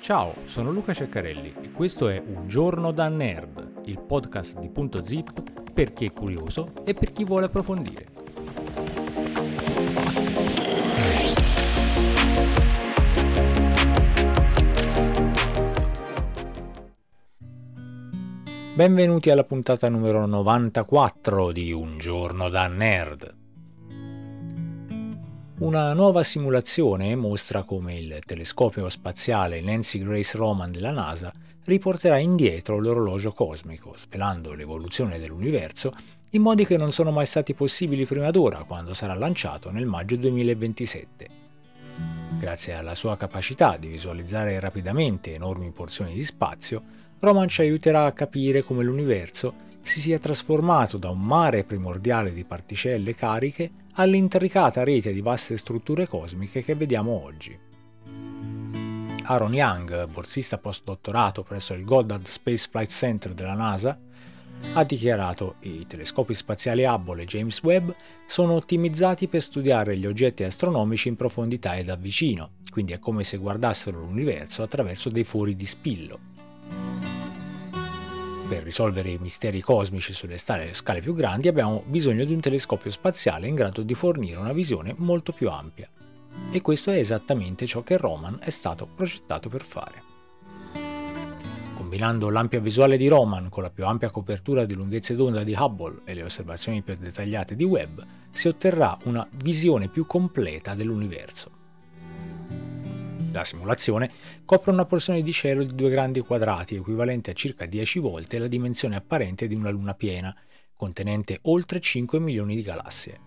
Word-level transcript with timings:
Ciao, 0.00 0.34
sono 0.46 0.70
Luca 0.70 0.94
Ceccarelli 0.94 1.54
e 1.60 1.70
questo 1.70 2.08
è 2.08 2.18
Un 2.24 2.48
giorno 2.48 2.92
da 2.92 3.08
nerd, 3.08 3.82
il 3.84 4.00
podcast 4.00 4.58
di 4.58 4.70
Punto 4.70 5.04
Zip 5.04 5.70
per 5.70 5.92
chi 5.92 6.06
è 6.06 6.12
curioso 6.12 6.72
e 6.84 6.94
per 6.94 7.12
chi 7.12 7.24
vuole 7.24 7.44
approfondire. 7.44 8.06
Benvenuti 18.74 19.28
alla 19.30 19.44
puntata 19.44 19.90
numero 19.90 20.24
94 20.24 21.52
di 21.52 21.72
Un 21.72 21.98
giorno 21.98 22.48
da 22.48 22.66
nerd. 22.66 23.47
Una 25.58 25.92
nuova 25.92 26.22
simulazione 26.22 27.16
mostra 27.16 27.64
come 27.64 27.96
il 27.98 28.20
telescopio 28.24 28.88
spaziale 28.88 29.60
Nancy 29.60 29.98
Grace 29.98 30.36
Roman 30.36 30.70
della 30.70 30.92
NASA 30.92 31.32
riporterà 31.64 32.16
indietro 32.18 32.78
l'orologio 32.78 33.32
cosmico, 33.32 33.94
svelando 33.96 34.52
l'evoluzione 34.52 35.18
dell'universo 35.18 35.90
in 36.30 36.42
modi 36.42 36.64
che 36.64 36.76
non 36.76 36.92
sono 36.92 37.10
mai 37.10 37.26
stati 37.26 37.54
possibili 37.54 38.06
prima 38.06 38.30
d'ora 38.30 38.62
quando 38.62 38.94
sarà 38.94 39.14
lanciato 39.14 39.72
nel 39.72 39.86
maggio 39.86 40.14
2027. 40.14 41.26
Grazie 42.38 42.74
alla 42.74 42.94
sua 42.94 43.16
capacità 43.16 43.76
di 43.78 43.88
visualizzare 43.88 44.60
rapidamente 44.60 45.34
enormi 45.34 45.72
porzioni 45.72 46.14
di 46.14 46.22
spazio, 46.22 46.84
Roman 47.18 47.48
ci 47.48 47.62
aiuterà 47.62 48.04
a 48.04 48.12
capire 48.12 48.62
come 48.62 48.84
l'universo 48.84 49.54
si 49.88 50.00
sia 50.00 50.18
trasformato 50.18 50.98
da 50.98 51.08
un 51.08 51.22
mare 51.22 51.64
primordiale 51.64 52.34
di 52.34 52.44
particelle 52.44 53.14
cariche 53.14 53.70
all'intricata 53.94 54.84
rete 54.84 55.14
di 55.14 55.22
vaste 55.22 55.56
strutture 55.56 56.06
cosmiche 56.06 56.62
che 56.62 56.74
vediamo 56.74 57.24
oggi. 57.24 57.58
Aaron 59.22 59.54
Young, 59.54 60.06
borsista 60.12 60.58
postdottorato 60.58 61.42
presso 61.42 61.72
il 61.72 61.84
Goddard 61.84 62.26
Space 62.26 62.68
Flight 62.70 62.90
Center 62.90 63.32
della 63.32 63.54
NASA, 63.54 63.98
ha 64.74 64.84
dichiarato 64.84 65.54
che 65.58 65.68
i 65.68 65.86
telescopi 65.86 66.34
spaziali 66.34 66.84
Hubble 66.84 67.22
e 67.22 67.26
James 67.26 67.62
Webb 67.62 67.90
sono 68.26 68.52
ottimizzati 68.54 69.26
per 69.26 69.40
studiare 69.40 69.96
gli 69.96 70.04
oggetti 70.04 70.44
astronomici 70.44 71.08
in 71.08 71.16
profondità 71.16 71.76
e 71.76 71.84
da 71.84 71.96
vicino, 71.96 72.56
quindi 72.70 72.92
è 72.92 72.98
come 72.98 73.24
se 73.24 73.38
guardassero 73.38 73.98
l'universo 74.00 74.62
attraverso 74.62 75.08
dei 75.08 75.24
fori 75.24 75.56
di 75.56 75.64
spillo. 75.64 76.36
Per 78.48 78.62
risolvere 78.62 79.10
i 79.10 79.18
misteri 79.18 79.60
cosmici 79.60 80.14
sulle 80.14 80.38
scale 80.38 81.00
più 81.02 81.12
grandi 81.12 81.48
abbiamo 81.48 81.82
bisogno 81.84 82.24
di 82.24 82.32
un 82.32 82.40
telescopio 82.40 82.90
spaziale 82.90 83.46
in 83.46 83.54
grado 83.54 83.82
di 83.82 83.92
fornire 83.92 84.38
una 84.38 84.54
visione 84.54 84.94
molto 84.96 85.32
più 85.32 85.50
ampia. 85.50 85.86
E 86.50 86.62
questo 86.62 86.90
è 86.90 86.96
esattamente 86.96 87.66
ciò 87.66 87.82
che 87.82 87.98
Roman 87.98 88.38
è 88.40 88.48
stato 88.48 88.86
progettato 88.86 89.50
per 89.50 89.62
fare. 89.62 90.02
Combinando 91.74 92.30
l'ampia 92.30 92.60
visuale 92.60 92.96
di 92.96 93.06
Roman 93.06 93.50
con 93.50 93.64
la 93.64 93.70
più 93.70 93.84
ampia 93.84 94.10
copertura 94.10 94.64
di 94.64 94.72
lunghezze 94.72 95.14
d'onda 95.14 95.44
di 95.44 95.54
Hubble 95.54 96.00
e 96.04 96.14
le 96.14 96.22
osservazioni 96.22 96.80
più 96.80 96.96
dettagliate 96.98 97.54
di 97.54 97.64
Webb, 97.64 98.00
si 98.30 98.48
otterrà 98.48 98.96
una 99.04 99.28
visione 99.30 99.88
più 99.88 100.06
completa 100.06 100.74
dell'universo. 100.74 101.57
La 103.38 103.44
simulazione 103.44 104.10
copre 104.44 104.72
una 104.72 104.84
porzione 104.84 105.22
di 105.22 105.32
cielo 105.32 105.62
di 105.62 105.72
due 105.72 105.90
grandi 105.90 106.18
quadrati, 106.18 106.74
equivalente 106.74 107.30
a 107.30 107.34
circa 107.34 107.66
10 107.66 108.00
volte 108.00 108.40
la 108.40 108.48
dimensione 108.48 108.96
apparente 108.96 109.46
di 109.46 109.54
una 109.54 109.70
luna 109.70 109.94
piena, 109.94 110.34
contenente 110.74 111.38
oltre 111.42 111.78
5 111.78 112.18
milioni 112.18 112.56
di 112.56 112.62
galassie. 112.62 113.20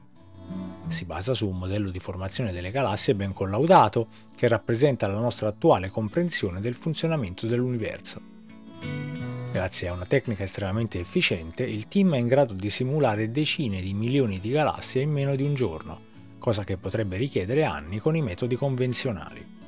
Si 0.89 1.05
basa 1.05 1.33
su 1.33 1.47
un 1.47 1.57
modello 1.57 1.89
di 1.89 1.99
formazione 1.99 2.51
delle 2.51 2.71
galassie 2.71 3.15
ben 3.15 3.31
collaudato, 3.31 4.09
che 4.35 4.49
rappresenta 4.49 5.07
la 5.07 5.17
nostra 5.17 5.47
attuale 5.47 5.87
comprensione 5.87 6.59
del 6.59 6.75
funzionamento 6.75 7.47
dell'universo. 7.47 8.19
Grazie 9.53 9.87
a 9.87 9.93
una 9.93 10.05
tecnica 10.05 10.43
estremamente 10.43 10.99
efficiente, 10.99 11.63
il 11.63 11.87
team 11.87 12.15
è 12.15 12.17
in 12.17 12.27
grado 12.27 12.51
di 12.51 12.69
simulare 12.69 13.31
decine 13.31 13.79
di 13.79 13.93
milioni 13.93 14.41
di 14.41 14.49
galassie 14.49 15.03
in 15.03 15.11
meno 15.11 15.37
di 15.37 15.43
un 15.43 15.53
giorno, 15.53 16.01
cosa 16.37 16.65
che 16.65 16.75
potrebbe 16.75 17.15
richiedere 17.15 17.63
anni 17.63 17.99
con 17.99 18.17
i 18.17 18.21
metodi 18.21 18.57
convenzionali. 18.57 19.59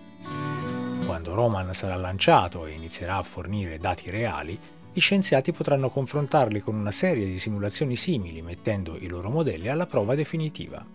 Quando 1.06 1.34
Roman 1.34 1.74
sarà 1.74 1.96
lanciato 1.96 2.66
e 2.66 2.72
inizierà 2.72 3.18
a 3.18 3.24
fornire 3.24 3.78
dati 3.78 4.10
reali, 4.10 4.58
gli 4.92 5.00
scienziati 5.00 5.52
potranno 5.52 5.90
confrontarli 5.90 6.60
con 6.60 6.76
una 6.76 6.92
serie 6.92 7.26
di 7.26 7.40
simulazioni 7.40 7.96
simili 7.96 8.42
mettendo 8.42 8.96
i 8.98 9.08
loro 9.08 9.30
modelli 9.30 9.68
alla 9.68 9.86
prova 9.88 10.16
definitiva. 10.16 10.86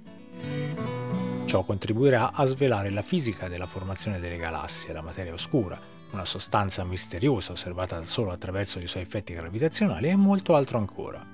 Ciò 1.45 1.63
contribuirà 1.63 2.33
a 2.33 2.45
svelare 2.45 2.91
la 2.91 3.03
fisica 3.03 3.49
della 3.49 3.67
formazione 3.67 4.21
delle 4.21 4.37
galassie, 4.37 4.93
la 4.93 5.03
materia 5.03 5.33
oscura, 5.33 5.79
una 6.13 6.25
sostanza 6.25 6.85
misteriosa 6.85 7.53
osservata 7.53 8.03
solo 8.03 8.31
attraverso 8.31 8.79
i 8.79 8.87
suoi 8.87 9.03
effetti 9.03 9.35
gravitazionali 9.35 10.09
e 10.09 10.17
molto 10.17 10.55
altro 10.55 10.79
ancora. 10.79 11.25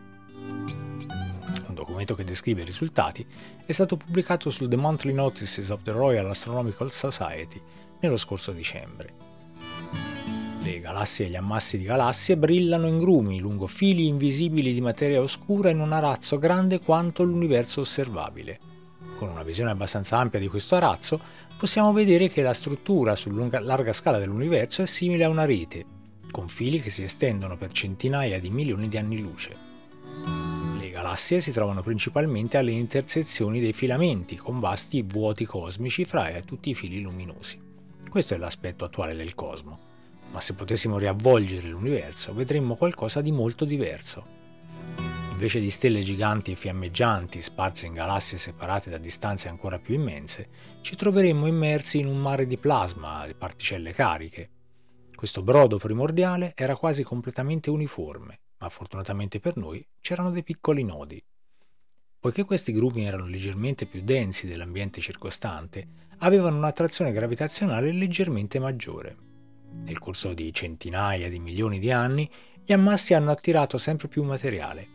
Un 1.66 1.74
documento 1.74 2.14
che 2.14 2.24
descrive 2.24 2.62
i 2.62 2.64
risultati 2.64 3.26
è 3.64 3.72
stato 3.72 3.96
pubblicato 3.96 4.50
sul 4.50 4.68
The 4.68 4.76
Monthly 4.76 5.12
Notices 5.12 5.68
of 5.70 5.82
the 5.82 5.92
Royal 5.92 6.28
Astronomical 6.28 6.90
Society 6.90 7.60
nello 8.04 8.16
scorso 8.16 8.52
dicembre. 8.52 9.32
Le 10.62 10.80
galassie 10.80 11.26
e 11.26 11.28
gli 11.28 11.36
ammassi 11.36 11.76
di 11.76 11.84
galassie 11.84 12.38
brillano 12.38 12.86
in 12.86 12.98
grumi 12.98 13.38
lungo 13.38 13.66
fili 13.66 14.06
invisibili 14.06 14.72
di 14.72 14.80
materia 14.80 15.20
oscura 15.20 15.68
in 15.68 15.78
un 15.78 15.92
arazzo 15.92 16.38
grande 16.38 16.80
quanto 16.80 17.22
l'universo 17.22 17.80
osservabile. 17.80 18.58
Con 19.18 19.28
una 19.28 19.42
visione 19.42 19.70
abbastanza 19.70 20.18
ampia 20.18 20.40
di 20.40 20.48
questo 20.48 20.74
arazzo 20.74 21.20
possiamo 21.58 21.92
vedere 21.92 22.30
che 22.30 22.40
la 22.40 22.54
struttura 22.54 23.14
su 23.14 23.30
larga 23.30 23.92
scala 23.92 24.18
dell'universo 24.18 24.80
è 24.80 24.86
simile 24.86 25.24
a 25.24 25.28
una 25.28 25.44
rete, 25.44 25.84
con 26.30 26.48
fili 26.48 26.80
che 26.80 26.90
si 26.90 27.02
estendono 27.02 27.56
per 27.56 27.72
centinaia 27.72 28.40
di 28.40 28.50
milioni 28.50 28.88
di 28.88 28.96
anni 28.96 29.20
luce. 29.20 29.54
Le 30.80 30.90
galassie 30.90 31.40
si 31.40 31.52
trovano 31.52 31.82
principalmente 31.82 32.56
alle 32.56 32.72
intersezioni 32.72 33.60
dei 33.60 33.72
filamenti, 33.74 34.36
con 34.36 34.60
vasti 34.60 35.02
vuoti 35.02 35.44
cosmici 35.44 36.06
fra 36.06 36.30
tutti 36.40 36.70
i 36.70 36.74
fili 36.74 37.00
luminosi. 37.02 37.63
Questo 38.14 38.34
è 38.34 38.36
l'aspetto 38.36 38.84
attuale 38.84 39.16
del 39.16 39.34
cosmo, 39.34 39.76
ma 40.30 40.40
se 40.40 40.54
potessimo 40.54 40.98
riavvolgere 40.98 41.66
l'universo 41.66 42.32
vedremmo 42.32 42.76
qualcosa 42.76 43.20
di 43.20 43.32
molto 43.32 43.64
diverso. 43.64 44.22
Invece 45.32 45.58
di 45.58 45.68
stelle 45.68 45.98
giganti 45.98 46.52
e 46.52 46.54
fiammeggianti 46.54 47.42
sparse 47.42 47.86
in 47.86 47.92
galassie 47.92 48.38
separate 48.38 48.88
da 48.88 48.98
distanze 48.98 49.48
ancora 49.48 49.80
più 49.80 49.96
immense, 49.96 50.48
ci 50.82 50.94
troveremmo 50.94 51.48
immersi 51.48 51.98
in 51.98 52.06
un 52.06 52.18
mare 52.18 52.46
di 52.46 52.56
plasma 52.56 53.24
e 53.24 53.34
particelle 53.34 53.90
cariche. 53.90 54.50
Questo 55.12 55.42
brodo 55.42 55.78
primordiale 55.78 56.52
era 56.54 56.76
quasi 56.76 57.02
completamente 57.02 57.68
uniforme, 57.68 58.42
ma 58.58 58.68
fortunatamente 58.68 59.40
per 59.40 59.56
noi 59.56 59.84
c'erano 60.00 60.30
dei 60.30 60.44
piccoli 60.44 60.84
nodi. 60.84 61.20
Poiché 62.24 62.44
questi 62.44 62.72
gruppi 62.72 63.02
erano 63.02 63.26
leggermente 63.26 63.84
più 63.84 64.00
densi 64.02 64.46
dell'ambiente 64.46 65.02
circostante, 65.02 65.86
avevano 66.20 66.56
un'attrazione 66.56 67.12
gravitazionale 67.12 67.92
leggermente 67.92 68.58
maggiore. 68.58 69.14
Nel 69.84 69.98
corso 69.98 70.32
di 70.32 70.50
centinaia 70.50 71.28
di 71.28 71.38
milioni 71.38 71.78
di 71.78 71.90
anni, 71.90 72.26
gli 72.64 72.72
ammassi 72.72 73.12
hanno 73.12 73.30
attirato 73.30 73.76
sempre 73.76 74.08
più 74.08 74.22
materiale. 74.22 74.88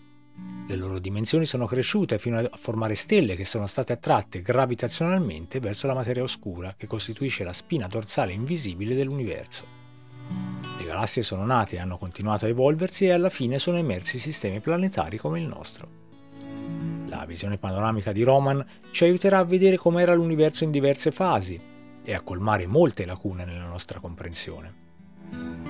Le 0.67 0.75
loro 0.75 0.97
dimensioni 0.97 1.45
sono 1.45 1.67
cresciute 1.67 2.17
fino 2.17 2.39
a 2.39 2.49
formare 2.57 2.95
stelle 2.95 3.35
che 3.35 3.45
sono 3.45 3.67
state 3.67 3.93
attratte 3.93 4.41
gravitazionalmente 4.41 5.59
verso 5.59 5.85
la 5.85 5.93
materia 5.93 6.23
oscura 6.23 6.73
che 6.75 6.87
costituisce 6.87 7.43
la 7.43 7.53
spina 7.53 7.85
dorsale 7.85 8.33
invisibile 8.33 8.95
dell'universo. 8.95 9.67
Le 10.79 10.83
galassie 10.83 11.21
sono 11.21 11.45
nate 11.45 11.77
hanno 11.77 11.99
continuato 11.99 12.45
a 12.45 12.49
evolversi 12.49 13.05
e 13.05 13.11
alla 13.11 13.29
fine 13.29 13.59
sono 13.59 13.77
emersi 13.77 14.17
sistemi 14.17 14.61
planetari 14.61 15.19
come 15.19 15.39
il 15.39 15.45
nostro. 15.45 15.98
La 17.09 17.25
visione 17.25 17.57
panoramica 17.57 18.11
di 18.11 18.21
Roman 18.21 18.63
ci 18.91 19.03
aiuterà 19.03 19.39
a 19.39 19.43
vedere 19.43 19.77
com'era 19.77 20.13
l'universo 20.13 20.63
in 20.63 20.69
diverse 20.69 21.09
fasi 21.09 21.59
e 22.03 22.13
a 22.13 22.21
colmare 22.21 22.67
molte 22.67 23.03
lacune 23.03 23.45
nella 23.45 23.65
nostra 23.65 23.99
comprensione. 23.99 24.87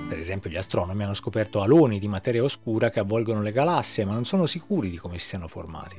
Per 0.06 0.18
esempio 0.18 0.50
gli 0.50 0.56
astronomi 0.56 1.02
hanno 1.02 1.14
scoperto 1.14 1.62
aloni 1.62 1.98
di 1.98 2.08
materia 2.08 2.42
oscura 2.42 2.90
che 2.90 3.00
avvolgono 3.00 3.40
le 3.40 3.52
galassie, 3.52 4.04
ma 4.04 4.12
non 4.12 4.26
sono 4.26 4.44
sicuri 4.44 4.90
di 4.90 4.98
come 4.98 5.16
si 5.16 5.28
siano 5.28 5.48
formati. 5.48 5.96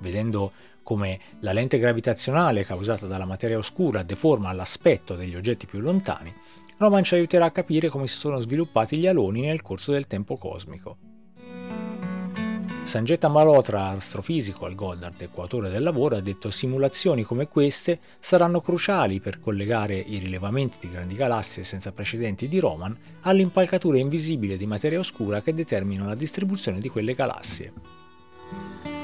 Vedendo 0.00 0.50
come 0.82 1.20
la 1.40 1.52
lente 1.52 1.78
gravitazionale 1.78 2.64
causata 2.64 3.06
dalla 3.06 3.24
materia 3.24 3.58
oscura 3.58 4.02
deforma 4.02 4.52
l'aspetto 4.52 5.14
degli 5.14 5.36
oggetti 5.36 5.66
più 5.66 5.78
lontani, 5.78 6.34
Roman 6.78 7.04
ci 7.04 7.14
aiuterà 7.14 7.44
a 7.44 7.52
capire 7.52 7.88
come 7.88 8.08
si 8.08 8.18
sono 8.18 8.40
sviluppati 8.40 8.96
gli 8.96 9.06
aloni 9.06 9.42
nel 9.42 9.62
corso 9.62 9.92
del 9.92 10.08
tempo 10.08 10.36
cosmico. 10.36 11.11
Sanjeta 12.82 13.28
Malhotra, 13.28 13.88
astrofisico 13.88 14.66
al 14.66 14.74
Goddard 14.74 15.18
e 15.22 15.30
coautore 15.32 15.70
del 15.70 15.82
lavoro, 15.82 16.16
ha 16.16 16.20
detto 16.20 16.50
simulazioni 16.50 17.22
come 17.22 17.48
queste 17.48 18.00
saranno 18.18 18.60
cruciali 18.60 19.20
per 19.20 19.40
collegare 19.40 19.96
i 19.96 20.18
rilevamenti 20.18 20.76
di 20.80 20.90
grandi 20.92 21.14
galassie 21.14 21.62
senza 21.62 21.92
precedenti 21.92 22.48
di 22.48 22.58
Roman 22.58 22.94
all'impalcatura 23.22 23.96
invisibile 23.96 24.56
di 24.56 24.66
materia 24.66 24.98
oscura 24.98 25.40
che 25.40 25.54
determina 25.54 26.04
la 26.04 26.16
distribuzione 26.16 26.80
di 26.80 26.88
quelle 26.90 27.14
galassie. 27.14 27.72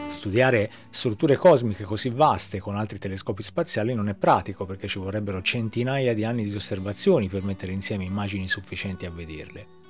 Studiare 0.09 0.71
strutture 0.91 1.37
cosmiche 1.37 1.85
così 1.85 2.11
vaste 2.11 2.59
con 2.59 2.77
altri 2.77 2.99
telescopi 2.99 3.43
spaziali 3.43 3.95
non 3.95 4.09
è 4.09 4.15
pratico 4.15 4.67
perché 4.67 4.89
ci 4.89 4.99
vorrebbero 4.99 5.41
centinaia 5.41 6.13
di 6.13 6.25
anni 6.25 6.47
di 6.47 6.55
osservazioni 6.55 7.29
per 7.29 7.45
mettere 7.45 7.73
insieme 7.73 8.05
immagini 8.05 8.49
sufficienti 8.49 9.07
a 9.07 9.11
vederle. 9.11 9.88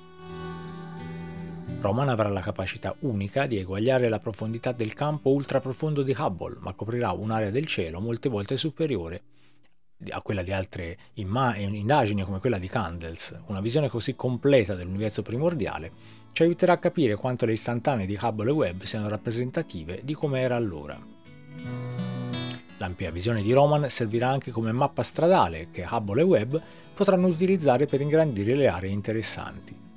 Roman 1.81 2.09
avrà 2.09 2.27
la 2.27 2.41
capacità 2.41 2.93
unica 2.99 3.45
di 3.45 3.57
eguagliare 3.57 4.09
la 4.09 4.19
profondità 4.19 4.73
del 4.73 4.93
campo 4.93 5.29
ultraprofondo 5.29 6.03
di 6.03 6.13
Hubble, 6.17 6.57
ma 6.59 6.73
coprirà 6.73 7.13
un'area 7.13 7.51
del 7.51 7.67
cielo 7.67 8.01
molte 8.01 8.27
volte 8.27 8.57
superiore 8.57 9.21
a 10.09 10.21
quella 10.21 10.43
di 10.43 10.51
altre 10.51 10.97
imma- 11.15 11.55
indagini 11.55 12.23
come 12.23 12.39
quella 12.39 12.57
di 12.57 12.67
Candles. 12.67 13.37
Una 13.47 13.61
visione 13.61 13.87
così 13.87 14.13
completa 14.13 14.75
dell'universo 14.75 15.21
primordiale 15.21 15.91
ci 16.33 16.43
aiuterà 16.43 16.73
a 16.73 16.77
capire 16.79 17.15
quanto 17.15 17.45
le 17.45 17.53
istantanee 17.53 18.05
di 18.05 18.19
Hubble 18.21 18.49
e 18.49 18.53
Webb 18.53 18.81
siano 18.83 19.07
rappresentative 19.07 20.01
di 20.03 20.13
come 20.13 20.41
era 20.41 20.57
allora. 20.57 20.99
L'ampia 22.77 23.09
visione 23.09 23.41
di 23.41 23.53
Roman 23.53 23.89
servirà 23.89 24.29
anche 24.29 24.51
come 24.51 24.73
mappa 24.73 25.03
stradale 25.03 25.69
che 25.71 25.87
Hubble 25.89 26.21
e 26.21 26.25
Webb 26.25 26.55
potranno 26.93 27.27
utilizzare 27.27 27.85
per 27.85 28.01
ingrandire 28.01 28.55
le 28.55 28.67
aree 28.67 28.91
interessanti. 28.91 29.87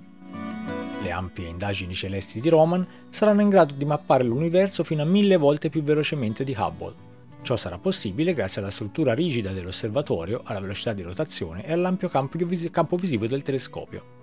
Le 1.03 1.11
ampie 1.11 1.49
indagini 1.49 1.95
celesti 1.95 2.41
di 2.41 2.49
Roman 2.49 2.87
saranno 3.09 3.41
in 3.41 3.49
grado 3.49 3.75
di 3.75 3.85
mappare 3.85 4.23
l'universo 4.23 4.85
fino 4.85 5.03
a 5.03 5.05
mille 5.05 5.37
volte 5.37 5.69
più 5.69 5.83
velocemente 5.83 6.45
di 6.45 6.55
Hubble. 6.57 7.11
Ciò 7.43 7.57
sarà 7.57 7.77
possibile 7.77 8.35
grazie 8.35 8.61
alla 8.61 8.71
struttura 8.71 9.13
rigida 9.13 9.51
dell'osservatorio, 9.51 10.43
alla 10.45 10.61
velocità 10.61 10.93
di 10.93 11.03
rotazione 11.03 11.67
e 11.67 11.73
all'ampio 11.73 12.09
campo, 12.09 12.39
vis- 12.47 12.71
campo 12.71 12.95
visivo 12.95 13.27
del 13.27 13.43
telescopio. 13.43 14.21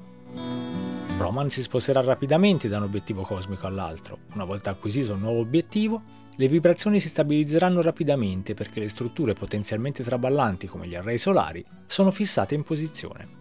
Roman 1.18 1.50
si 1.50 1.62
sposterà 1.62 2.00
rapidamente 2.00 2.70
da 2.70 2.78
un 2.78 2.84
obiettivo 2.84 3.24
cosmico 3.24 3.68
all'altro. 3.68 4.20
Una 4.34 4.46
volta 4.46 4.70
acquisito 4.70 5.16
un 5.16 5.20
nuovo 5.20 5.40
obiettivo, 5.40 6.02
le 6.38 6.48
vibrazioni 6.48 7.02
si 7.02 7.10
stabilizzeranno 7.10 7.82
rapidamente 7.82 8.54
perché 8.54 8.80
le 8.80 8.88
strutture 8.88 9.34
potenzialmente 9.34 10.02
traballanti 10.02 10.66
come 10.68 10.88
gli 10.88 10.96
array 10.96 11.18
solari 11.18 11.62
sono 11.88 12.12
fissate 12.12 12.56
in 12.56 12.64
posizione. 12.64 13.39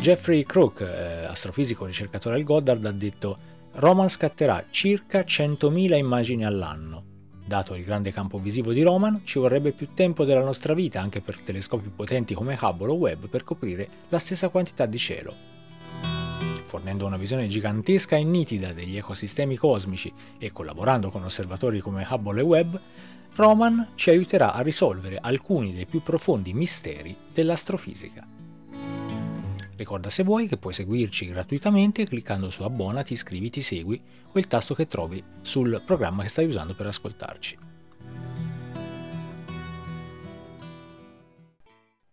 Jeffrey 0.00 0.44
Crook, 0.44 0.80
eh, 0.80 1.26
astrofisico 1.26 1.84
ricercatore 1.84 2.36
al 2.36 2.42
Goddard, 2.42 2.82
ha 2.86 2.90
detto 2.90 3.36
Roman 3.72 4.08
scatterà 4.08 4.64
circa 4.70 5.20
100.000 5.20 5.94
immagini 5.94 6.46
all'anno. 6.46 7.04
Dato 7.44 7.74
il 7.74 7.84
grande 7.84 8.10
campo 8.10 8.38
visivo 8.38 8.72
di 8.72 8.80
Roman, 8.80 9.20
ci 9.24 9.38
vorrebbe 9.38 9.72
più 9.72 9.88
tempo 9.92 10.24
della 10.24 10.42
nostra 10.42 10.72
vita 10.72 11.02
anche 11.02 11.20
per 11.20 11.40
telescopi 11.40 11.90
potenti 11.94 12.32
come 12.32 12.58
Hubble 12.58 12.88
o 12.88 12.94
Webb 12.94 13.26
per 13.26 13.44
coprire 13.44 13.86
la 14.08 14.18
stessa 14.18 14.48
quantità 14.48 14.86
di 14.86 14.96
cielo. 14.96 15.34
Fornendo 16.64 17.04
una 17.04 17.18
visione 17.18 17.46
gigantesca 17.46 18.16
e 18.16 18.24
nitida 18.24 18.72
degli 18.72 18.96
ecosistemi 18.96 19.56
cosmici 19.56 20.10
e 20.38 20.50
collaborando 20.50 21.10
con 21.10 21.24
osservatori 21.24 21.80
come 21.80 22.06
Hubble 22.08 22.40
e 22.40 22.44
Webb, 22.44 22.74
Roman 23.34 23.88
ci 23.96 24.08
aiuterà 24.08 24.54
a 24.54 24.62
risolvere 24.62 25.18
alcuni 25.20 25.74
dei 25.74 25.84
più 25.84 26.02
profondi 26.02 26.54
misteri 26.54 27.14
dell'astrofisica. 27.34 28.39
Ricorda 29.80 30.10
se 30.10 30.24
vuoi 30.24 30.46
che 30.46 30.58
puoi 30.58 30.74
seguirci 30.74 31.26
gratuitamente 31.28 32.04
cliccando 32.04 32.50
su 32.50 32.64
abbonati, 32.64 33.14
iscriviti, 33.14 33.62
segui 33.62 33.98
o 34.30 34.38
il 34.38 34.46
tasto 34.46 34.74
che 34.74 34.86
trovi 34.86 35.24
sul 35.40 35.80
programma 35.82 36.20
che 36.22 36.28
stai 36.28 36.44
usando 36.44 36.74
per 36.74 36.88
ascoltarci. 36.88 37.56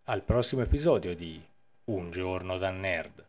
Al 0.04 0.22
prossimo 0.22 0.62
episodio 0.62 1.14
di 1.14 1.38
Un 1.84 2.10
giorno 2.10 2.56
da 2.56 2.70
nerd. 2.70 3.26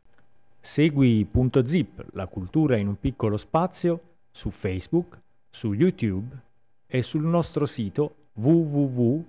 Segui 0.62 1.28
Punto 1.30 1.68
Zip, 1.68 2.06
la 2.14 2.28
cultura 2.28 2.78
in 2.78 2.88
un 2.88 2.98
piccolo 2.98 3.36
spazio, 3.36 4.00
su 4.32 4.52
Facebook, 4.52 5.20
su 5.50 5.74
YouTube 5.74 6.34
e 6.88 7.02
sul 7.02 7.26
nostro 7.26 7.66
sito 7.66 8.28
www.zip.net. 8.36 9.28